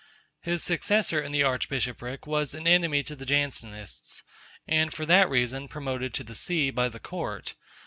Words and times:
His 0.41 0.63
successor 0.63 1.21
in 1.21 1.31
the 1.31 1.43
archbishopric 1.43 2.25
was 2.25 2.55
an 2.55 2.65
enemy 2.65 3.03
to 3.03 3.15
the 3.15 3.23
Jansenists, 3.23 4.23
and 4.67 4.91
for 4.91 5.05
that 5.05 5.29
reason 5.29 5.67
promoted 5.67 6.11
to 6.15 6.23
the 6.23 6.33
see 6.33 6.71
by 6.71 6.89
the 6.89 6.99
court. 6.99 7.53